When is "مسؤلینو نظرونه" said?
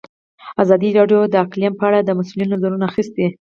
2.19-2.83